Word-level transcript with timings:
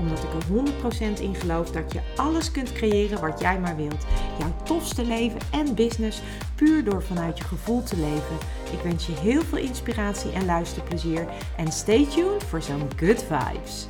Omdat 0.00 0.18
ik 0.18 0.32
er 0.34 1.18
100% 1.18 1.20
in 1.20 1.34
geloof 1.34 1.70
dat 1.70 1.92
je 1.92 2.00
alles 2.16 2.50
kunt 2.50 2.72
creëren 2.72 3.20
wat 3.20 3.40
jij 3.40 3.60
maar 3.60 3.76
wilt. 3.76 4.06
Jouw 4.38 4.54
tofste 4.62 5.04
leven 5.04 5.40
en 5.52 5.74
business 5.74 6.22
puur 6.54 6.84
door 6.84 7.02
vanuit 7.02 7.38
je 7.38 7.44
gevoel 7.44 7.82
te 7.82 7.96
leven. 7.96 8.36
Ik 8.72 8.80
wens 8.82 9.06
je 9.06 9.12
heel 9.12 9.42
veel 9.42 9.58
inspiratie 9.58 10.32
en 10.32 10.44
luisterplezier. 10.44 11.26
En 11.56 11.72
stay 11.72 12.06
tuned 12.06 12.44
voor 12.44 12.62
zo'n 12.62 12.88
good 12.96 13.22
vibes. 13.22 13.86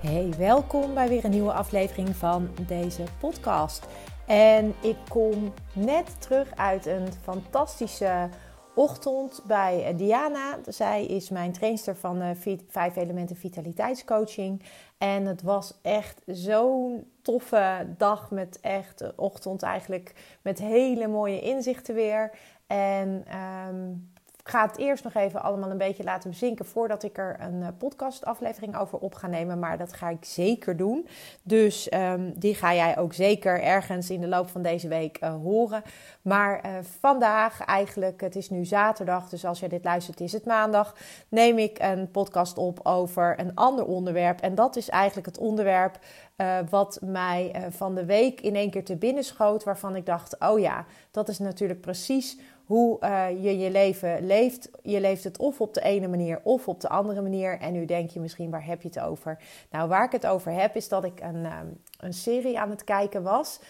Hey, 0.00 0.32
welkom 0.38 0.94
bij 0.94 1.08
weer 1.08 1.24
een 1.24 1.30
nieuwe 1.30 1.52
aflevering 1.52 2.16
van 2.16 2.48
deze 2.66 3.02
podcast. 3.18 3.86
En 4.26 4.74
ik 4.80 4.96
kom 5.08 5.52
net 5.72 6.16
terug 6.18 6.48
uit 6.54 6.86
een 6.86 7.08
fantastische 7.22 8.28
ochtend 8.76 9.42
bij 9.46 9.94
Diana. 9.96 10.58
Zij 10.66 11.06
is 11.06 11.28
mijn 11.28 11.52
trainster 11.52 11.96
van 11.96 12.36
5 12.68 12.96
elementen 12.96 13.36
vitaliteitscoaching. 13.36 14.62
En 14.98 15.26
het 15.26 15.42
was 15.42 15.78
echt 15.82 16.22
zo'n 16.26 17.10
toffe 17.22 17.94
dag 17.96 18.30
met 18.30 18.60
echt 18.60 19.16
ochtend 19.16 19.62
eigenlijk 19.62 20.38
met 20.42 20.58
hele 20.58 21.08
mooie 21.08 21.40
inzichten 21.40 21.94
weer. 21.94 22.30
En 22.66 23.24
ik 24.14 24.15
ga 24.48 24.66
het 24.66 24.78
eerst 24.78 25.04
nog 25.04 25.14
even 25.14 25.42
allemaal 25.42 25.70
een 25.70 25.78
beetje 25.78 26.04
laten 26.04 26.30
bezinken 26.30 26.64
voordat 26.64 27.02
ik 27.02 27.18
er 27.18 27.36
een 27.40 27.62
eh, 27.62 27.68
podcastaflevering 27.78 28.76
over 28.76 28.98
op 28.98 29.14
ga 29.14 29.26
nemen. 29.26 29.58
Maar 29.58 29.78
dat 29.78 29.92
ga 29.92 30.08
ik 30.08 30.24
zeker 30.24 30.76
doen. 30.76 31.08
Dus 31.42 31.92
um, 31.92 32.32
die 32.38 32.54
ga 32.54 32.74
jij 32.74 32.98
ook 32.98 33.14
zeker 33.14 33.62
ergens 33.62 34.10
in 34.10 34.20
de 34.20 34.28
loop 34.28 34.48
van 34.48 34.62
deze 34.62 34.88
week 34.88 35.18
uh, 35.22 35.34
horen. 35.34 35.82
Maar 36.22 36.66
uh, 36.66 36.72
vandaag, 37.00 37.60
eigenlijk, 37.60 38.20
het 38.20 38.36
is 38.36 38.50
nu 38.50 38.64
zaterdag, 38.64 39.28
dus 39.28 39.44
als 39.44 39.60
je 39.60 39.68
dit 39.68 39.84
luistert, 39.84 40.20
is 40.20 40.32
het 40.32 40.44
maandag. 40.44 40.94
Neem 41.28 41.58
ik 41.58 41.78
een 41.78 42.10
podcast 42.10 42.58
op 42.58 42.80
over 42.82 43.40
een 43.40 43.54
ander 43.54 43.84
onderwerp. 43.84 44.40
En 44.40 44.54
dat 44.54 44.76
is 44.76 44.88
eigenlijk 44.88 45.26
het 45.26 45.38
onderwerp 45.38 45.98
wat 46.70 46.98
mij 47.02 47.66
van 47.70 47.94
de 47.94 48.04
week 48.04 48.40
in 48.40 48.54
één 48.54 48.70
keer 48.70 48.84
te 48.84 48.96
binnen 48.96 49.24
schoot. 49.24 49.64
Waarvan 49.64 49.96
ik 49.96 50.06
dacht: 50.06 50.38
oh 50.38 50.58
ja, 50.58 50.84
dat 51.10 51.28
is 51.28 51.38
natuurlijk 51.38 51.80
precies 51.80 52.38
hoe 52.66 52.98
uh, 53.00 53.26
je 53.42 53.58
je 53.58 53.70
leven 53.70 54.26
leeft. 54.26 54.70
Je 54.82 55.00
leeft 55.00 55.24
het 55.24 55.38
of 55.38 55.60
op 55.60 55.74
de 55.74 55.82
ene 55.82 56.08
manier 56.08 56.40
of 56.42 56.68
op 56.68 56.80
de 56.80 56.88
andere 56.88 57.20
manier. 57.20 57.58
En 57.58 57.72
nu 57.72 57.84
denk 57.84 58.10
je 58.10 58.20
misschien, 58.20 58.50
waar 58.50 58.66
heb 58.66 58.82
je 58.82 58.88
het 58.88 59.00
over? 59.00 59.38
Nou, 59.70 59.88
waar 59.88 60.04
ik 60.04 60.12
het 60.12 60.26
over 60.26 60.52
heb, 60.52 60.76
is 60.76 60.88
dat 60.88 61.04
ik 61.04 61.20
een, 61.20 61.44
um, 61.44 61.80
een 61.98 62.12
serie 62.12 62.58
aan 62.58 62.70
het 62.70 62.84
kijken 62.84 63.22
was. 63.22 63.60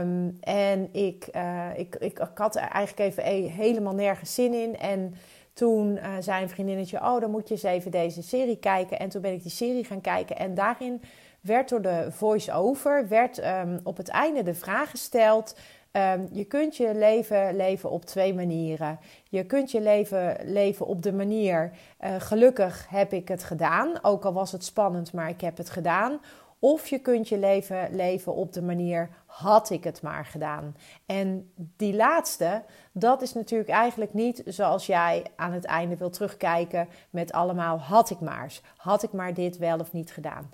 Um, 0.00 0.36
en 0.40 0.88
ik, 0.92 1.28
uh, 1.36 1.68
ik, 1.76 1.94
ik, 1.94 2.20
had 2.34 2.56
eigenlijk 2.56 2.98
even 2.98 3.26
e 3.26 3.48
helemaal 3.48 3.94
nergens 3.94 4.34
zin 4.34 4.54
in. 4.54 4.78
En 4.78 5.14
toen 5.52 5.96
uh, 5.96 6.12
zei 6.20 6.42
een 6.42 6.48
vriendinnetje, 6.48 6.98
oh, 6.98 7.20
dan 7.20 7.30
moet 7.30 7.48
je 7.48 7.54
eens 7.54 7.62
even 7.62 7.90
deze 7.90 8.22
serie 8.22 8.58
kijken. 8.58 8.98
En 8.98 9.08
toen 9.08 9.22
ben 9.22 9.32
ik 9.32 9.42
die 9.42 9.50
serie 9.50 9.84
gaan 9.84 10.00
kijken. 10.00 10.36
En 10.36 10.54
daarin 10.54 11.02
werd 11.46 11.68
door 11.68 11.82
de 11.82 12.06
voice-over, 12.10 13.08
werd 13.08 13.44
um, 13.44 13.80
op 13.82 13.96
het 13.96 14.08
einde 14.08 14.42
de 14.42 14.54
vraag 14.54 14.90
gesteld... 14.90 15.56
Um, 15.92 16.28
je 16.32 16.44
kunt 16.44 16.76
je 16.76 16.94
leven 16.94 17.56
leven 17.56 17.90
op 17.90 18.04
twee 18.04 18.34
manieren. 18.34 18.98
Je 19.28 19.46
kunt 19.46 19.70
je 19.70 19.80
leven 19.80 20.36
leven 20.44 20.86
op 20.86 21.02
de 21.02 21.12
manier 21.12 21.72
uh, 22.00 22.14
gelukkig 22.18 22.86
heb 22.88 23.12
ik 23.12 23.28
het 23.28 23.44
gedaan, 23.44 23.98
ook 24.02 24.24
al 24.24 24.32
was 24.32 24.52
het 24.52 24.64
spannend, 24.64 25.12
maar 25.12 25.28
ik 25.28 25.40
heb 25.40 25.56
het 25.56 25.70
gedaan. 25.70 26.20
Of 26.58 26.86
je 26.86 26.98
kunt 26.98 27.28
je 27.28 27.38
leven 27.38 27.88
leven 27.90 28.34
op 28.34 28.52
de 28.52 28.62
manier 28.62 29.08
had 29.26 29.70
ik 29.70 29.84
het 29.84 30.02
maar 30.02 30.24
gedaan. 30.24 30.76
En 31.06 31.52
die 31.76 31.94
laatste, 31.94 32.62
dat 32.92 33.22
is 33.22 33.32
natuurlijk 33.32 33.70
eigenlijk 33.70 34.14
niet 34.14 34.42
zoals 34.46 34.86
jij 34.86 35.24
aan 35.36 35.52
het 35.52 35.64
einde 35.64 35.96
wil 35.96 36.10
terugkijken 36.10 36.88
met 37.10 37.32
allemaal 37.32 37.78
had 37.78 38.10
ik 38.10 38.20
maar. 38.20 38.52
Had 38.76 39.02
ik 39.02 39.12
maar 39.12 39.34
dit 39.34 39.58
wel 39.58 39.78
of 39.78 39.92
niet 39.92 40.12
gedaan. 40.12 40.50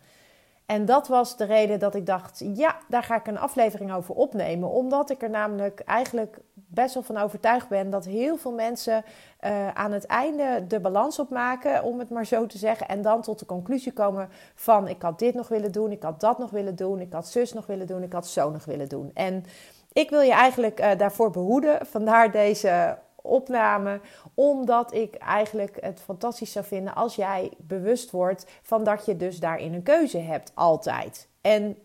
En 0.72 0.84
dat 0.84 1.08
was 1.08 1.36
de 1.36 1.44
reden 1.44 1.78
dat 1.78 1.94
ik 1.94 2.06
dacht, 2.06 2.42
ja, 2.54 2.76
daar 2.88 3.02
ga 3.02 3.16
ik 3.16 3.26
een 3.26 3.38
aflevering 3.38 3.92
over 3.92 4.14
opnemen. 4.14 4.70
Omdat 4.70 5.10
ik 5.10 5.22
er 5.22 5.30
namelijk 5.30 5.80
eigenlijk 5.80 6.38
best 6.54 6.94
wel 6.94 7.02
van 7.02 7.16
overtuigd 7.16 7.68
ben 7.68 7.90
dat 7.90 8.04
heel 8.04 8.36
veel 8.36 8.52
mensen 8.52 9.04
uh, 9.40 9.68
aan 9.68 9.92
het 9.92 10.06
einde 10.06 10.64
de 10.68 10.80
balans 10.80 11.18
opmaken, 11.18 11.82
om 11.82 11.98
het 11.98 12.10
maar 12.10 12.26
zo 12.26 12.46
te 12.46 12.58
zeggen. 12.58 12.88
En 12.88 13.02
dan 13.02 13.22
tot 13.22 13.38
de 13.38 13.46
conclusie 13.46 13.92
komen 13.92 14.28
van 14.54 14.88
ik 14.88 15.02
had 15.02 15.18
dit 15.18 15.34
nog 15.34 15.48
willen 15.48 15.72
doen, 15.72 15.92
ik 15.92 16.02
had 16.02 16.20
dat 16.20 16.38
nog 16.38 16.50
willen 16.50 16.76
doen, 16.76 17.00
ik 17.00 17.12
had 17.12 17.28
zus 17.28 17.52
nog 17.52 17.66
willen 17.66 17.86
doen, 17.86 18.02
ik 18.02 18.12
had 18.12 18.26
zo 18.26 18.50
nog 18.50 18.64
willen 18.64 18.88
doen. 18.88 19.10
En 19.14 19.44
ik 19.92 20.10
wil 20.10 20.20
je 20.20 20.32
eigenlijk 20.32 20.80
uh, 20.80 20.90
daarvoor 20.96 21.30
behoeden. 21.30 21.86
Vandaar 21.86 22.30
deze 22.30 22.98
opname. 23.22 24.00
Omdat 24.34 24.94
ik 24.94 25.14
eigenlijk 25.14 25.76
het 25.80 26.00
fantastisch 26.00 26.52
zou 26.52 26.64
vinden 26.64 26.94
als 26.94 27.14
jij 27.14 27.52
bewust 27.58 28.10
wordt 28.10 28.46
van 28.62 28.84
dat 28.84 29.06
je 29.06 29.16
dus 29.16 29.40
daarin 29.40 29.74
een 29.74 29.82
keuze 29.82 30.18
hebt, 30.18 30.52
altijd. 30.54 31.28
En 31.40 31.76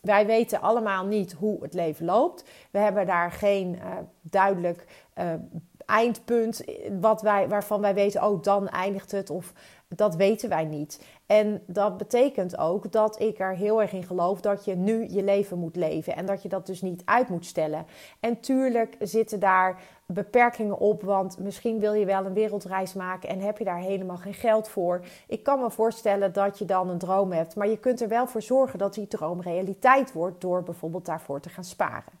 wij 0.00 0.26
weten 0.26 0.60
allemaal 0.60 1.06
niet 1.06 1.32
hoe 1.32 1.62
het 1.62 1.74
leven 1.74 2.04
loopt. 2.04 2.44
We 2.70 2.78
hebben 2.78 3.06
daar 3.06 3.32
geen 3.32 3.74
uh, 3.74 3.82
duidelijk 4.20 4.84
uh, 5.14 5.32
eindpunt 5.86 6.64
wat 7.00 7.22
wij, 7.22 7.48
waarvan 7.48 7.80
wij 7.80 7.94
weten, 7.94 8.24
oh 8.24 8.42
dan 8.42 8.68
eindigt 8.68 9.10
het. 9.10 9.30
Of 9.30 9.52
dat 9.88 10.16
weten 10.16 10.48
wij 10.48 10.64
niet. 10.64 11.04
En 11.26 11.62
dat 11.66 11.96
betekent 11.96 12.58
ook 12.58 12.92
dat 12.92 13.20
ik 13.20 13.38
er 13.38 13.56
heel 13.56 13.80
erg 13.80 13.92
in 13.92 14.04
geloof 14.04 14.40
dat 14.40 14.64
je 14.64 14.76
nu 14.76 15.06
je 15.08 15.22
leven 15.22 15.58
moet 15.58 15.76
leven. 15.76 16.16
En 16.16 16.26
dat 16.26 16.42
je 16.42 16.48
dat 16.48 16.66
dus 16.66 16.82
niet 16.82 17.02
uit 17.04 17.28
moet 17.28 17.46
stellen. 17.46 17.86
En 18.20 18.40
tuurlijk 18.40 18.96
zitten 18.98 19.40
daar 19.40 19.82
beperkingen 20.12 20.78
op. 20.78 21.02
Want 21.02 21.38
misschien 21.38 21.78
wil 21.78 21.92
je 21.92 22.04
wel 22.04 22.24
een 22.24 22.34
wereldreis 22.34 22.92
maken 22.94 23.28
en 23.28 23.40
heb 23.40 23.58
je 23.58 23.64
daar 23.64 23.78
helemaal 23.78 24.16
geen 24.16 24.34
geld 24.34 24.68
voor. 24.68 25.04
Ik 25.26 25.42
kan 25.42 25.60
me 25.60 25.70
voorstellen 25.70 26.32
dat 26.32 26.58
je 26.58 26.64
dan 26.64 26.88
een 26.88 26.98
droom 26.98 27.32
hebt. 27.32 27.56
Maar 27.56 27.68
je 27.68 27.78
kunt 27.78 28.00
er 28.00 28.08
wel 28.08 28.26
voor 28.26 28.42
zorgen 28.42 28.78
dat 28.78 28.94
die 28.94 29.08
droom 29.08 29.40
realiteit 29.40 30.12
wordt. 30.12 30.40
Door 30.40 30.62
bijvoorbeeld 30.62 31.06
daarvoor 31.06 31.40
te 31.40 31.48
gaan 31.48 31.64
sparen. 31.64 32.12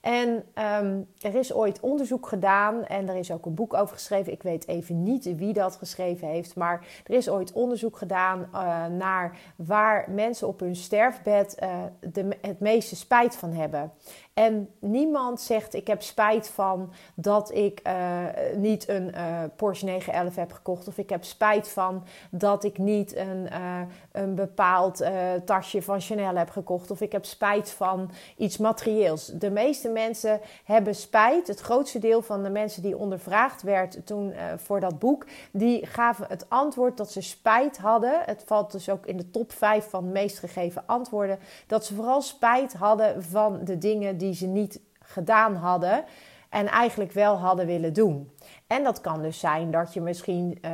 En 0.00 0.28
um, 0.28 1.06
er 1.18 1.34
is 1.34 1.52
ooit 1.52 1.80
onderzoek 1.80 2.28
gedaan 2.28 2.84
en 2.84 3.08
er 3.08 3.16
is 3.16 3.32
ook 3.32 3.46
een 3.46 3.54
boek 3.54 3.74
over 3.74 3.94
geschreven. 3.94 4.32
Ik 4.32 4.42
weet 4.42 4.68
even 4.68 5.02
niet 5.02 5.36
wie 5.36 5.52
dat 5.52 5.76
geschreven 5.76 6.28
heeft, 6.28 6.56
maar 6.56 6.86
er 7.06 7.14
is 7.14 7.28
ooit 7.28 7.52
onderzoek 7.52 7.96
gedaan 7.96 8.48
uh, 8.52 8.86
naar 8.86 9.38
waar 9.56 10.10
mensen 10.10 10.48
op 10.48 10.60
hun 10.60 10.76
sterfbed 10.76 11.56
uh, 11.62 11.82
de, 12.00 12.28
het 12.40 12.60
meeste 12.60 12.96
spijt 12.96 13.36
van 13.36 13.52
hebben. 13.52 13.92
En 14.40 14.68
niemand 14.78 15.40
zegt: 15.40 15.74
Ik 15.74 15.86
heb 15.86 16.02
spijt 16.02 16.48
van 16.48 16.92
dat 17.14 17.54
ik 17.54 17.80
uh, 17.86 18.24
niet 18.56 18.88
een 18.88 19.12
uh, 19.14 19.42
Porsche 19.56 19.84
911 19.84 20.34
heb 20.34 20.52
gekocht. 20.52 20.88
Of 20.88 20.98
ik 20.98 21.10
heb 21.10 21.24
spijt 21.24 21.68
van 21.68 22.04
dat 22.30 22.64
ik 22.64 22.78
niet 22.78 23.16
een, 23.16 23.48
uh, 23.52 23.80
een 24.12 24.34
bepaald 24.34 25.04
tasje 25.44 25.82
van 25.82 26.00
Chanel 26.00 26.36
heb 26.36 26.50
gekocht. 26.50 26.90
Of 26.90 27.00
ik 27.00 27.12
heb 27.12 27.24
spijt 27.24 27.70
van 27.70 28.10
iets 28.36 28.56
materieels. 28.56 29.26
De 29.26 29.50
meeste 29.50 29.88
mensen 29.88 30.40
hebben 30.64 30.94
spijt. 30.94 31.46
Het 31.46 31.60
grootste 31.60 31.98
deel 31.98 32.22
van 32.22 32.42
de 32.42 32.50
mensen 32.50 32.82
die 32.82 32.96
ondervraagd 32.96 33.62
werd 33.62 34.06
toen 34.06 34.34
voor 34.56 34.80
dat 34.80 34.98
boek, 34.98 35.26
die 35.52 35.86
gaven 35.86 36.26
het 36.28 36.46
antwoord 36.48 36.96
dat 36.96 37.12
ze 37.12 37.20
spijt 37.20 37.78
hadden. 37.78 38.22
Het 38.24 38.42
valt 38.46 38.72
dus 38.72 38.88
ook 38.88 39.06
in 39.06 39.16
de 39.16 39.30
top 39.30 39.52
5 39.52 39.88
van 39.90 40.04
de 40.04 40.10
meest 40.10 40.38
gegeven 40.38 40.82
antwoorden. 40.86 41.38
Dat 41.66 41.84
ze 41.84 41.94
vooral 41.94 42.22
spijt 42.22 42.72
hadden 42.72 43.22
van 43.22 43.64
de 43.64 43.78
dingen 43.78 44.16
die 44.16 44.29
ze 44.34 44.46
niet 44.46 44.80
gedaan 44.98 45.54
hadden 45.54 46.04
en 46.50 46.66
eigenlijk 46.66 47.12
wel 47.12 47.36
hadden 47.36 47.66
willen 47.66 47.92
doen. 47.92 48.30
En 48.66 48.84
dat 48.84 49.00
kan 49.00 49.22
dus 49.22 49.40
zijn 49.40 49.70
dat 49.70 49.94
je 49.94 50.00
misschien 50.00 50.58
uh, 50.64 50.70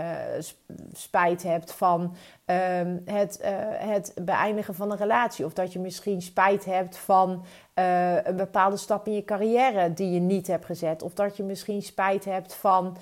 spijt 0.92 1.42
hebt 1.42 1.72
van 1.72 2.16
uh, 2.46 2.56
het, 3.04 3.40
uh, 3.42 3.48
het 3.90 4.12
beëindigen 4.20 4.75
van 4.75 4.90
een 4.90 4.96
relatie. 4.96 5.44
Of 5.44 5.52
dat 5.52 5.72
je 5.72 5.78
misschien 5.78 6.22
spijt 6.22 6.64
hebt 6.64 6.96
van 6.96 7.44
uh, 7.75 8.25
een 8.25 8.36
bepaalde 8.36 8.76
stap 8.76 9.06
in 9.06 9.12
je 9.12 9.25
carrière 9.25 9.92
die 9.92 10.10
je 10.10 10.20
niet 10.20 10.46
hebt 10.46 10.64
gezet. 10.64 11.02
Of 11.02 11.14
dat 11.14 11.36
je 11.36 11.42
misschien 11.42 11.82
spijt 11.82 12.25
hebt 12.25 12.54
van 12.54 12.96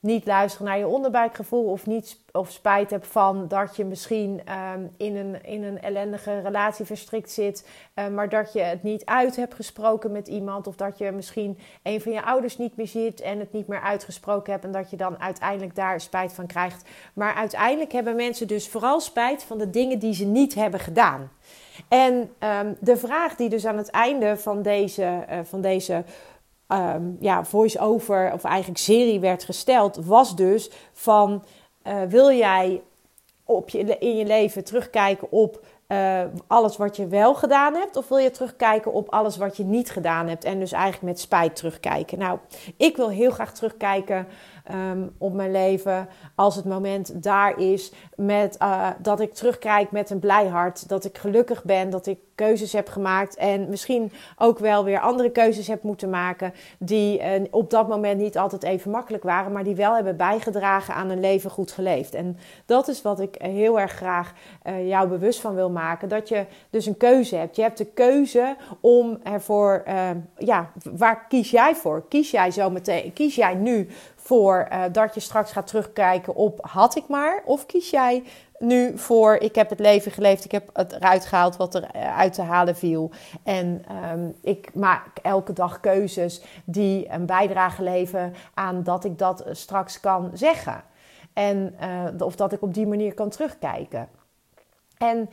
niet 0.00 0.26
luisteren 0.26 0.66
naar 0.66 0.78
je 0.78 0.86
onderbuikgevoel 0.86 1.64
of, 1.64 1.86
niet, 1.86 2.20
of 2.32 2.50
spijt 2.50 2.90
hebt 2.90 3.06
van 3.06 3.48
dat 3.48 3.76
je 3.76 3.84
misschien 3.84 4.40
um, 4.74 4.90
in, 4.96 5.16
een, 5.16 5.44
in 5.44 5.64
een 5.64 5.80
ellendige 5.80 6.40
relatie 6.40 6.84
verstrikt 6.84 7.30
zit, 7.30 7.68
uh, 7.94 8.08
maar 8.08 8.28
dat 8.28 8.52
je 8.52 8.60
het 8.60 8.82
niet 8.82 9.04
uit 9.04 9.36
hebt 9.36 9.54
gesproken 9.54 10.12
met 10.12 10.28
iemand 10.28 10.66
of 10.66 10.76
dat 10.76 10.98
je 10.98 11.10
misschien 11.10 11.58
een 11.82 12.00
van 12.00 12.12
je 12.12 12.22
ouders 12.22 12.58
niet 12.58 12.76
meer 12.76 12.86
ziet 12.86 13.20
en 13.20 13.38
het 13.38 13.52
niet 13.52 13.66
meer 13.66 13.80
uitgesproken 13.80 14.52
hebt 14.52 14.64
en 14.64 14.72
dat 14.72 14.90
je 14.90 14.96
dan 14.96 15.20
uiteindelijk 15.20 15.74
daar 15.74 16.00
spijt 16.00 16.32
van 16.32 16.46
krijgt. 16.46 16.88
Maar 17.14 17.34
uiteindelijk 17.34 17.92
hebben 17.92 18.16
mensen 18.16 18.46
dus 18.46 18.68
vooral 18.68 19.00
spijt 19.00 19.42
van 19.42 19.58
de 19.58 19.70
dingen 19.70 19.98
die 19.98 20.14
ze 20.14 20.24
niet 20.24 20.54
hebben 20.54 20.80
gedaan. 20.80 21.30
En 21.88 22.34
ehm, 22.38 22.72
de 22.80 22.96
vraag 22.96 23.36
die 23.36 23.48
dus 23.48 23.66
aan 23.66 23.76
het 23.76 23.90
einde 23.90 24.36
van 24.36 24.62
deze, 24.62 25.24
uh, 25.30 25.38
van 25.44 25.60
deze 25.60 26.04
um, 26.72 27.16
ja, 27.20 27.44
voice-over, 27.44 28.32
of 28.32 28.44
eigenlijk 28.44 28.78
serie 28.78 29.20
werd 29.20 29.44
gesteld, 29.44 29.96
was 29.96 30.36
dus 30.36 30.70
van 30.92 31.44
uh, 31.86 32.02
wil 32.02 32.32
jij 32.32 32.82
op 33.44 33.68
je, 33.68 33.98
in 33.98 34.16
je 34.16 34.26
leven 34.26 34.64
terugkijken 34.64 35.32
op 35.32 35.64
uh, 35.92 36.20
alles 36.46 36.76
wat 36.76 36.96
je 36.96 37.06
wel 37.06 37.34
gedaan 37.34 37.74
hebt? 37.74 37.96
Of 37.96 38.08
wil 38.08 38.18
je 38.18 38.30
terugkijken 38.30 38.92
op 38.92 39.08
alles 39.08 39.36
wat 39.36 39.56
je 39.56 39.64
niet 39.64 39.90
gedaan 39.90 40.28
hebt? 40.28 40.44
En 40.44 40.58
dus 40.58 40.72
eigenlijk 40.72 41.02
met 41.02 41.20
spijt 41.20 41.56
terugkijken. 41.56 42.18
Nou, 42.18 42.38
ik 42.76 42.96
wil 42.96 43.08
heel 43.08 43.30
graag 43.30 43.52
terugkijken 43.52 44.26
um, 44.74 45.14
op 45.18 45.32
mijn 45.32 45.50
leven. 45.50 46.08
Als 46.34 46.56
het 46.56 46.64
moment 46.64 47.22
daar 47.22 47.58
is. 47.58 47.92
Met, 48.16 48.56
uh, 48.62 48.88
dat 48.98 49.20
ik 49.20 49.34
terugkijk 49.34 49.90
met 49.90 50.10
een 50.10 50.18
blij 50.18 50.46
hart. 50.46 50.88
Dat 50.88 51.04
ik 51.04 51.18
gelukkig 51.18 51.64
ben. 51.64 51.90
Dat 51.90 52.06
ik 52.06 52.18
keuzes 52.34 52.72
heb 52.72 52.88
gemaakt. 52.88 53.36
En 53.36 53.68
misschien 53.68 54.12
ook 54.38 54.58
wel 54.58 54.84
weer 54.84 55.00
andere 55.00 55.30
keuzes 55.30 55.66
heb 55.66 55.82
moeten 55.82 56.10
maken. 56.10 56.54
Die 56.78 57.20
uh, 57.20 57.44
op 57.50 57.70
dat 57.70 57.88
moment 57.88 58.20
niet 58.20 58.38
altijd 58.38 58.62
even 58.62 58.90
makkelijk 58.90 59.22
waren. 59.22 59.52
Maar 59.52 59.64
die 59.64 59.74
wel 59.74 59.94
hebben 59.94 60.16
bijgedragen 60.16 60.94
aan 60.94 61.10
een 61.10 61.20
leven 61.20 61.50
goed 61.50 61.72
geleefd. 61.72 62.14
En 62.14 62.38
dat 62.66 62.88
is 62.88 63.02
wat 63.02 63.20
ik 63.20 63.34
heel 63.38 63.80
erg 63.80 63.92
graag 63.92 64.32
jou 64.84 65.08
bewust 65.08 65.40
van 65.40 65.54
wil 65.54 65.70
maken. 65.70 65.79
Dat 66.08 66.28
je 66.28 66.46
dus 66.70 66.86
een 66.86 66.96
keuze 66.96 67.36
hebt. 67.36 67.56
Je 67.56 67.62
hebt 67.62 67.78
de 67.78 67.84
keuze 67.84 68.56
om 68.80 69.18
ervoor. 69.22 69.82
ja, 70.38 70.70
waar 70.82 71.26
kies 71.28 71.50
jij 71.50 71.74
voor? 71.74 72.08
Kies 72.08 72.30
jij 72.30 72.50
zo 72.50 72.70
meteen? 72.70 73.12
Kies 73.12 73.34
jij 73.34 73.54
nu 73.54 73.88
voor 74.16 74.68
uh, 74.72 74.82
dat 74.92 75.14
je 75.14 75.20
straks 75.20 75.52
gaat 75.52 75.66
terugkijken 75.66 76.34
op 76.34 76.58
had 76.62 76.96
ik 76.96 77.08
maar? 77.08 77.42
Of 77.44 77.66
kies 77.66 77.90
jij 77.90 78.22
nu 78.58 78.98
voor 78.98 79.34
ik 79.34 79.54
heb 79.54 79.70
het 79.70 79.78
leven 79.78 80.12
geleefd, 80.12 80.44
ik 80.44 80.52
heb 80.52 80.70
het 80.72 80.92
eruit 80.92 81.26
gehaald 81.26 81.56
wat 81.56 81.74
er 81.74 81.84
eh, 81.84 82.18
uit 82.18 82.32
te 82.32 82.42
halen 82.42 82.76
viel. 82.76 83.10
En 83.42 83.84
um, 84.12 84.34
ik 84.42 84.74
maak 84.74 85.06
elke 85.22 85.52
dag 85.52 85.80
keuzes 85.80 86.42
die 86.64 87.12
een 87.12 87.26
bijdrage 87.26 87.82
leveren 87.82 88.34
aan 88.54 88.82
dat 88.82 89.04
ik 89.04 89.18
dat 89.18 89.44
straks 89.50 90.00
kan 90.00 90.30
zeggen. 90.34 90.82
En, 91.32 91.74
uh, 91.80 92.26
of 92.26 92.36
dat 92.36 92.52
ik 92.52 92.62
op 92.62 92.74
die 92.74 92.86
manier 92.86 93.14
kan 93.14 93.28
terugkijken. 93.28 94.08
En 94.98 95.30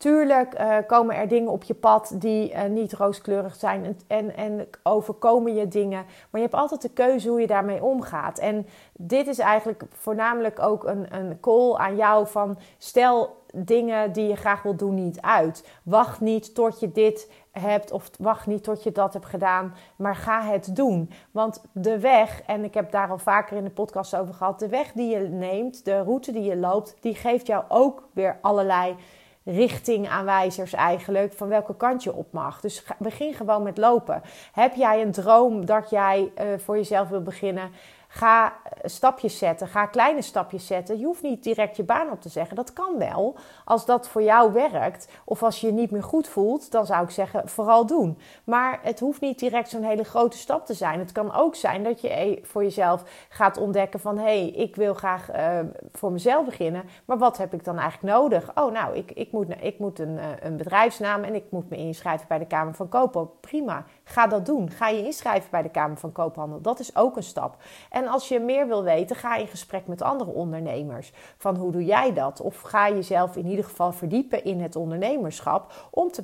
Tuurlijk 0.00 0.60
uh, 0.60 0.76
komen 0.86 1.16
er 1.16 1.28
dingen 1.28 1.52
op 1.52 1.62
je 1.62 1.74
pad 1.74 2.12
die 2.14 2.52
uh, 2.52 2.64
niet 2.64 2.92
rooskleurig 2.92 3.54
zijn 3.54 3.84
en, 3.84 3.96
en, 4.06 4.36
en, 4.36 4.68
overkomen 4.82 5.54
je 5.54 5.68
dingen. 5.68 6.04
Maar 6.04 6.40
je 6.40 6.48
hebt 6.48 6.54
altijd 6.54 6.82
de 6.82 6.90
keuze 6.90 7.28
hoe 7.28 7.40
je 7.40 7.46
daarmee 7.46 7.82
omgaat. 7.82 8.38
En 8.38 8.66
dit 8.92 9.26
is 9.26 9.38
eigenlijk 9.38 9.82
voornamelijk 9.92 10.60
ook 10.60 10.84
een, 10.84 11.14
een 11.14 11.40
call 11.40 11.74
aan 11.74 11.96
jou 11.96 12.26
van 12.26 12.58
stel 12.78 13.42
dingen 13.54 14.12
die 14.12 14.28
je 14.28 14.36
graag 14.36 14.62
wil 14.62 14.76
doen 14.76 14.94
niet 14.94 15.20
uit. 15.20 15.68
Wacht 15.82 16.20
niet 16.20 16.54
tot 16.54 16.80
je 16.80 16.92
dit 16.92 17.32
hebt 17.52 17.92
of 17.92 18.10
wacht 18.18 18.46
niet 18.46 18.64
tot 18.64 18.82
je 18.82 18.92
dat 18.92 19.12
hebt 19.12 19.26
gedaan, 19.26 19.74
maar 19.96 20.16
ga 20.16 20.42
het 20.42 20.76
doen. 20.76 21.10
Want 21.30 21.62
de 21.72 21.98
weg, 21.98 22.42
en 22.42 22.64
ik 22.64 22.74
heb 22.74 22.90
daar 22.90 23.10
al 23.10 23.18
vaker 23.18 23.56
in 23.56 23.64
de 23.64 23.70
podcast 23.70 24.16
over 24.16 24.34
gehad, 24.34 24.58
de 24.58 24.68
weg 24.68 24.92
die 24.92 25.08
je 25.08 25.28
neemt, 25.28 25.84
de 25.84 26.02
route 26.02 26.32
die 26.32 26.42
je 26.42 26.56
loopt, 26.56 26.96
die 27.00 27.14
geeft 27.14 27.46
jou 27.46 27.64
ook 27.68 28.08
weer 28.12 28.38
allerlei 28.40 28.96
richtingaanwijzers 29.50 30.72
eigenlijk 30.72 31.32
van 31.32 31.48
welke 31.48 31.76
kant 31.76 32.02
je 32.02 32.14
op 32.14 32.32
mag. 32.32 32.60
Dus 32.60 32.84
begin 32.98 33.34
gewoon 33.34 33.62
met 33.62 33.78
lopen. 33.78 34.22
Heb 34.52 34.74
jij 34.74 35.02
een 35.02 35.12
droom 35.12 35.66
dat 35.66 35.90
jij 35.90 36.32
uh, 36.38 36.44
voor 36.58 36.76
jezelf 36.76 37.08
wil 37.08 37.22
beginnen? 37.22 37.70
Ga 38.12 38.52
stapjes 38.82 39.38
zetten, 39.38 39.68
ga 39.68 39.86
kleine 39.86 40.22
stapjes 40.22 40.66
zetten. 40.66 40.98
Je 40.98 41.04
hoeft 41.04 41.22
niet 41.22 41.42
direct 41.42 41.76
je 41.76 41.82
baan 41.82 42.10
op 42.10 42.20
te 42.20 42.28
zeggen. 42.28 42.56
Dat 42.56 42.72
kan 42.72 42.98
wel. 42.98 43.36
Als 43.64 43.86
dat 43.86 44.08
voor 44.08 44.22
jou 44.22 44.52
werkt 44.52 45.08
of 45.24 45.42
als 45.42 45.60
je 45.60 45.66
je 45.66 45.72
niet 45.72 45.90
meer 45.90 46.02
goed 46.02 46.28
voelt, 46.28 46.70
dan 46.70 46.86
zou 46.86 47.04
ik 47.04 47.10
zeggen 47.10 47.48
vooral 47.48 47.86
doen. 47.86 48.18
Maar 48.44 48.78
het 48.82 49.00
hoeft 49.00 49.20
niet 49.20 49.38
direct 49.38 49.68
zo'n 49.68 49.82
hele 49.82 50.04
grote 50.04 50.36
stap 50.36 50.66
te 50.66 50.74
zijn. 50.74 50.98
Het 50.98 51.12
kan 51.12 51.34
ook 51.34 51.54
zijn 51.54 51.84
dat 51.84 52.00
je 52.00 52.20
e- 52.20 52.38
voor 52.42 52.62
jezelf 52.62 53.02
gaat 53.28 53.56
ontdekken 53.56 54.00
van 54.00 54.18
hé, 54.18 54.22
hey, 54.22 54.48
ik 54.48 54.76
wil 54.76 54.94
graag 54.94 55.34
uh, 55.34 55.58
voor 55.92 56.12
mezelf 56.12 56.44
beginnen. 56.44 56.84
Maar 57.04 57.18
wat 57.18 57.38
heb 57.38 57.54
ik 57.54 57.64
dan 57.64 57.78
eigenlijk 57.78 58.14
nodig? 58.14 58.50
Oh, 58.54 58.72
nou, 58.72 58.96
ik, 58.96 59.10
ik 59.10 59.32
moet, 59.32 59.46
ik 59.60 59.78
moet 59.78 59.98
een, 59.98 60.18
eh, 60.18 60.26
een 60.40 60.56
bedrijfsnaam 60.56 61.24
en 61.24 61.34
ik 61.34 61.44
moet 61.50 61.70
me 61.70 61.76
inschrijven 61.76 62.28
bij 62.28 62.38
de 62.38 62.46
Kamer 62.46 62.74
van 62.74 62.88
Koophandel. 62.88 63.36
Prima, 63.40 63.84
ga 64.10 64.26
dat 64.26 64.46
doen. 64.46 64.70
Ga 64.70 64.88
je 64.88 65.04
inschrijven 65.04 65.50
bij 65.50 65.62
de 65.62 65.70
Kamer 65.70 65.96
van 65.96 66.12
Koophandel. 66.12 66.60
Dat 66.60 66.80
is 66.80 66.96
ook 66.96 67.16
een 67.16 67.22
stap. 67.22 67.56
En 67.90 68.06
als 68.06 68.28
je 68.28 68.40
meer 68.40 68.66
wil 68.66 68.82
weten, 68.82 69.16
ga 69.16 69.36
in 69.36 69.46
gesprek 69.46 69.86
met 69.86 70.02
andere 70.02 70.30
ondernemers. 70.30 71.12
Van 71.36 71.56
hoe 71.56 71.72
doe 71.72 71.84
jij 71.84 72.12
dat? 72.12 72.40
Of 72.40 72.60
ga 72.60 72.90
jezelf 72.90 73.36
in 73.36 73.46
ieder 73.46 73.64
geval 73.64 73.92
verdiepen 73.92 74.44
in 74.44 74.60
het 74.60 74.76
ondernemerschap 74.76 75.72
om 75.90 76.10
te 76.10 76.22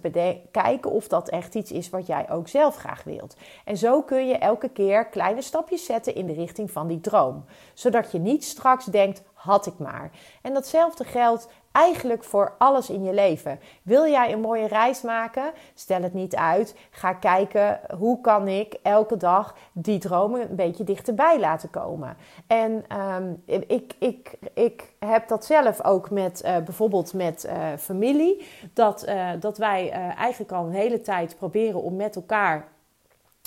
kijken 0.51 0.91
of 0.91 1.09
dat 1.09 1.29
echt 1.29 1.55
iets 1.55 1.73
is 1.73 1.91
wat 1.91 2.07
jij 2.07 2.31
ook 2.31 2.49
zelf 2.49 2.77
graag 2.77 3.05
wilt. 3.05 3.37
En 3.65 3.77
zo 3.77 4.03
kun 4.03 4.27
je 4.27 4.39
elke 4.39 4.69
keer 4.69 5.07
kleine 5.07 5.43
stapjes 5.43 5.85
zetten 5.85 6.15
in 6.15 6.27
de 6.27 6.33
richting 6.33 6.71
van 6.71 6.87
die 6.87 7.01
droom. 7.01 7.45
Zodat 7.75 8.13
je 8.13 8.19
niet 8.19 8.45
straks 8.45 8.85
denkt, 8.85 9.23
had 9.35 9.67
ik 9.67 9.79
maar. 9.79 10.11
En 10.43 10.55
datzelfde 10.55 11.05
geldt 11.05 11.49
eigenlijk 11.77 12.25
voor 12.25 12.55
alles 12.59 12.91
in 12.91 13.05
je 13.05 13.13
leven. 13.13 13.61
Wil 13.83 14.07
jij 14.07 14.33
een 14.33 14.41
mooie 14.41 14.67
reis 14.67 15.03
maken? 15.03 15.53
Stel 15.75 16.03
het 16.03 16.15
niet 16.15 16.37
uit. 16.37 16.75
Ga 16.91 17.13
kijken 17.13 17.81
hoe 17.99 18.21
kan 18.21 18.49
ik 18.49 18.77
elke 18.83 19.17
dag 19.17 19.55
die 19.73 19.99
dromen 19.99 20.51
een 20.51 20.57
beetje 20.57 20.85
dichterbij 20.85 21.41
laten 21.41 21.71
komen. 21.71 22.17
En 22.47 22.85
um, 23.17 23.43
ik, 23.67 23.95
ik, 23.99 24.39
ik 24.55 24.95
heb 24.99 25.29
dat 25.29 25.45
zelf 25.45 25.85
ook 25.85 26.11
met 26.11 26.43
uh, 26.45 26.57
bijvoorbeeld 26.57 27.13
met 27.15 27.45
uh, 27.47 27.53
familie. 27.79 28.47
Dat, 28.73 29.09
uh, 29.09 29.31
dat 29.41 29.59
wij 29.59 29.91
eigenlijk 30.19 30.53
al 30.53 30.65
een 30.65 30.73
hele 30.73 31.01
tijd 31.01 31.37
proberen 31.39 31.83
om 31.83 31.97
met 31.97 32.17
elkaar 32.17 32.69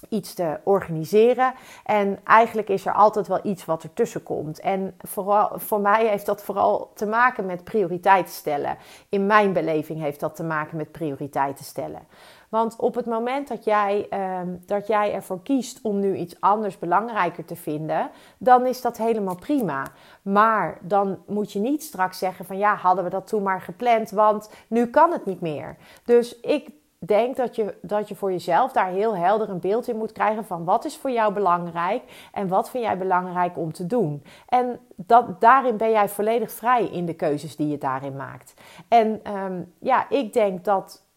iets 0.10 0.34
te 0.34 0.60
organiseren. 0.64 1.54
En 1.86 2.20
eigenlijk 2.24 2.70
is 2.70 2.86
er 2.86 2.94
altijd 2.94 3.28
wel 3.28 3.40
iets 3.44 3.66
wat 3.66 3.84
ertussen 3.84 4.24
komt. 4.24 4.60
En 4.60 4.96
vooral, 4.98 5.52
voor 5.56 5.80
mij 5.82 6.08
heeft 6.08 6.26
dat 6.26 6.44
vooral 6.44 6.92
te 6.94 7.06
maken 7.06 7.46
met 7.46 7.64
prioriteiten 7.64 8.34
stellen. 8.34 8.78
In 9.10 9.26
mijn 9.26 9.54
beleving 9.54 10.00
heeft 10.00 10.20
dat 10.20 10.36
te 10.36 10.44
maken 10.44 10.78
met 10.78 10.92
prioriteiten 10.92 11.66
stellen. 11.66 12.02
Want 12.50 12.76
op 12.76 12.96
het 12.96 13.06
moment 13.06 13.48
dat 13.48 13.64
jij, 13.64 14.08
uh, 14.10 14.40
dat 14.66 14.88
jij 14.88 15.14
ervoor 15.14 15.42
kiest 15.44 15.80
om 15.82 16.00
nu 16.00 16.16
iets 16.16 16.36
anders 16.40 16.80
belangrijker 16.80 17.46
te 17.46 17.56
vinden, 17.56 18.10
dan 18.38 18.66
is 18.66 18.82
dat 18.82 18.98
helemaal 18.98 19.36
prima. 19.36 19.86
Maar 20.22 20.78
dan 20.82 21.24
moet 21.28 21.52
je 21.52 21.60
niet 21.60 21.84
straks 21.84 22.18
zeggen 22.18 22.46
van 22.46 22.58
ja, 22.58 22.76
hadden 22.76 23.04
we 23.04 23.10
dat 23.10 23.28
toen 23.28 23.44
maar 23.44 23.62
gepland, 23.62 24.12
want 24.12 24.50
nu 24.68 24.88
kan 24.88 25.12
het 25.12 25.26
niet 25.26 25.42
meer. 25.42 25.78
Dus 26.06 26.40
ik 26.40 26.70
denk 27.00 27.36
dat 27.36 27.56
je, 27.56 27.76
dat 27.82 28.08
je 28.08 28.16
voor 28.16 28.32
jezelf 28.32 28.72
daar 28.72 28.90
heel 28.90 29.16
helder 29.16 29.50
een 29.50 29.60
beeld 29.60 29.88
in 29.88 29.98
moet 29.98 30.12
krijgen 30.12 30.46
van 30.46 30.64
wat 30.64 30.86
is 30.86 30.98
voor 30.98 31.12
jou 31.12 31.34
belangrijk 31.34 32.30
en 32.32 32.48
wat 32.48 32.70
vind 32.70 32.84
jij 32.84 32.98
belangrijk 32.98 33.58
om 33.58 33.74
te 33.74 33.86
doen. 33.86 34.24
En 34.48 34.80
dat, 34.96 35.42
daarin 35.42 35.78
ben 35.78 35.92
jij 35.92 36.10
volledig 36.10 36.52
vrij 36.52 36.86
in 36.86 37.06
de 37.06 37.14
keuzes 37.14 37.56
die 37.56 37.68
je 37.68 37.78
daarin 37.78 38.16
maakt. 38.16 38.54
En 38.88 39.34
um, 39.36 39.74
ja, 39.80 40.10
ik 40.10 40.34
denk 40.34 40.64
dat 40.64 41.08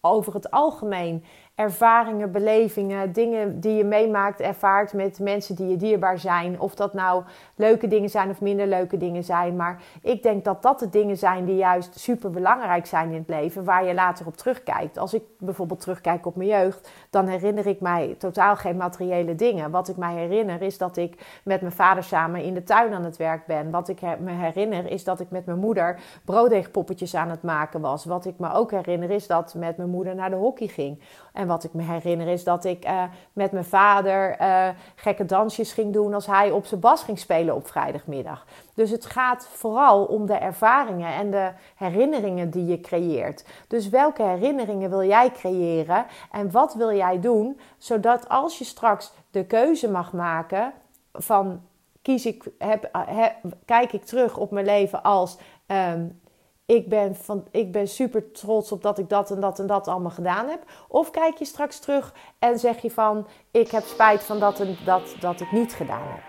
over 0.00 0.34
het 0.34 0.50
algemeen 0.50 1.24
ervaringen, 1.54 2.32
belevingen, 2.32 3.12
dingen 3.12 3.60
die 3.60 3.76
je 3.76 3.84
meemaakt, 3.84 4.40
ervaart 4.40 4.92
met 4.92 5.18
mensen 5.20 5.54
die 5.54 5.68
je 5.68 5.76
dierbaar 5.76 6.18
zijn. 6.18 6.60
Of 6.60 6.74
dat 6.74 6.94
nou 6.94 7.22
leuke 7.54 7.88
dingen 7.88 8.10
zijn 8.10 8.30
of 8.30 8.40
minder 8.40 8.66
leuke 8.66 8.96
dingen 8.96 9.24
zijn. 9.24 9.56
Maar 9.56 9.82
ik 10.02 10.22
denk 10.22 10.44
dat 10.44 10.62
dat 10.62 10.78
de 10.78 10.88
dingen 10.90 11.16
zijn 11.16 11.44
die 11.44 11.56
juist 11.56 11.98
super 11.98 12.30
belangrijk 12.30 12.86
zijn 12.86 13.10
in 13.10 13.18
het 13.18 13.28
leven, 13.28 13.64
waar 13.64 13.84
je 13.84 13.94
later 13.94 14.26
op 14.26 14.36
terugkijkt. 14.36 14.98
Als 14.98 15.14
ik 15.14 15.22
bijvoorbeeld 15.38 15.80
terugkijk 15.80 16.26
op 16.26 16.36
mijn 16.36 16.48
jeugd, 16.48 16.90
dan 17.10 17.26
herinner 17.26 17.66
ik 17.66 17.80
mij 17.80 18.14
totaal 18.18 18.56
geen 18.56 18.76
materiële 18.76 19.34
dingen. 19.34 19.70
Wat 19.70 19.88
ik 19.88 19.96
mij 19.96 20.14
herinner 20.14 20.62
is 20.62 20.78
dat 20.78 20.96
ik 20.96 21.40
met 21.44 21.60
mijn 21.60 21.72
vader 21.72 22.04
samen 22.04 22.42
in 22.42 22.54
de 22.54 22.62
tuin 22.62 22.94
aan 22.94 23.04
het 23.04 23.16
werk 23.16 23.46
ben. 23.46 23.70
Wat 23.70 23.88
ik 23.88 24.00
me 24.18 24.32
herinner 24.32 24.90
is 24.90 25.04
dat 25.04 25.20
ik 25.20 25.30
met 25.30 25.46
mijn 25.46 25.58
moeder 25.58 26.00
brooddeegpoppetjes 26.24 27.14
aan 27.14 27.30
het 27.30 27.42
maken 27.42 27.80
was. 27.80 28.04
Wat 28.04 28.24
ik 28.24 28.38
me 28.38 28.52
ook 28.52 28.70
herinner 28.70 29.10
is 29.10 29.26
dat 29.26 29.54
met 29.54 29.76
mijn 29.76 29.90
moeder 29.90 30.14
naar 30.14 30.30
de 30.30 30.36
hockey 30.36 30.66
ging. 30.66 31.00
Wat 31.46 31.64
ik 31.64 31.72
me 31.72 31.82
herinner 31.82 32.28
is 32.28 32.44
dat 32.44 32.64
ik 32.64 32.86
uh, 32.86 33.02
met 33.32 33.52
mijn 33.52 33.64
vader 33.64 34.40
uh, 34.40 34.68
gekke 34.94 35.24
dansjes 35.24 35.72
ging 35.72 35.92
doen 35.92 36.14
als 36.14 36.26
hij 36.26 36.50
op 36.50 36.66
zijn 36.66 36.80
bas 36.80 37.02
ging 37.02 37.18
spelen 37.18 37.54
op 37.54 37.66
vrijdagmiddag. 37.66 38.46
Dus 38.74 38.90
het 38.90 39.06
gaat 39.06 39.48
vooral 39.52 40.04
om 40.04 40.26
de 40.26 40.34
ervaringen 40.34 41.14
en 41.14 41.30
de 41.30 41.50
herinneringen 41.76 42.50
die 42.50 42.66
je 42.66 42.80
creëert. 42.80 43.44
Dus 43.68 43.88
welke 43.88 44.22
herinneringen 44.22 44.90
wil 44.90 45.04
jij 45.04 45.30
creëren 45.30 46.06
en 46.32 46.50
wat 46.50 46.74
wil 46.74 46.92
jij 46.92 47.20
doen, 47.20 47.60
zodat 47.78 48.28
als 48.28 48.58
je 48.58 48.64
straks 48.64 49.12
de 49.30 49.44
keuze 49.44 49.90
mag 49.90 50.12
maken 50.12 50.72
van 51.12 51.60
kies 52.02 52.26
ik, 52.26 52.44
heb, 52.58 52.88
heb, 52.92 53.34
kijk 53.64 53.92
ik 53.92 54.04
terug 54.04 54.36
op 54.36 54.50
mijn 54.50 54.66
leven 54.66 55.02
als 55.02 55.38
um, 55.66 56.20
ik 56.66 56.88
ben, 56.88 57.16
van, 57.16 57.46
ik 57.50 57.72
ben 57.72 57.88
super 57.88 58.32
trots 58.32 58.72
op 58.72 58.82
dat 58.82 58.98
ik 58.98 59.08
dat 59.08 59.30
en 59.30 59.40
dat 59.40 59.58
en 59.58 59.66
dat 59.66 59.88
allemaal 59.88 60.10
gedaan 60.10 60.48
heb. 60.48 60.62
Of 60.88 61.10
kijk 61.10 61.38
je 61.38 61.44
straks 61.44 61.78
terug 61.78 62.14
en 62.38 62.58
zeg 62.58 62.82
je 62.82 62.90
van 62.90 63.26
ik 63.50 63.70
heb 63.70 63.84
spijt 63.84 64.22
van 64.22 64.38
dat 64.38 64.60
en 64.60 64.76
dat 64.84 65.16
dat 65.20 65.40
ik 65.40 65.52
niet 65.52 65.74
gedaan 65.74 66.08
heb. 66.08 66.22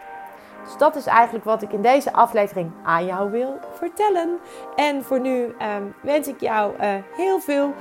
Dus 0.64 0.78
dat 0.78 0.96
is 0.96 1.06
eigenlijk 1.06 1.46
wat 1.46 1.62
ik 1.62 1.72
in 1.72 1.82
deze 1.82 2.14
aflevering 2.14 2.72
aan 2.84 3.06
jou 3.06 3.32
wil 3.32 3.58
vertellen. 3.74 4.40
En 4.76 5.04
voor 5.04 5.20
nu 5.20 5.44
um, 5.44 5.96
wens 6.02 6.28
ik 6.28 6.40
jou 6.40 6.74
uh, 6.76 6.94
heel 7.16 7.40
veel 7.40 7.74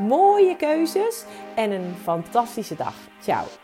mooie 0.00 0.56
keuzes 0.56 1.24
en 1.54 1.70
een 1.70 1.94
fantastische 2.02 2.74
dag. 2.74 2.94
Ciao. 3.20 3.63